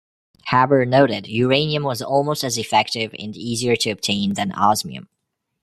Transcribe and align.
Haber 0.47 0.83
noted 0.83 1.27
uranium 1.27 1.83
was 1.83 2.01
almost 2.01 2.43
as 2.43 2.57
effective 2.57 3.13
and 3.19 3.37
easier 3.37 3.75
to 3.75 3.91
obtain 3.91 4.33
than 4.33 4.51
osmium. 4.51 5.09